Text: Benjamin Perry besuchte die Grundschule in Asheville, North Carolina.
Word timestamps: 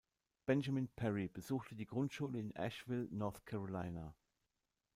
Benjamin 0.47 0.87
Perry 0.95 1.27
besuchte 1.27 1.75
die 1.75 1.85
Grundschule 1.85 2.39
in 2.39 2.55
Asheville, 2.57 3.07
North 3.11 3.45
Carolina. 3.45 4.15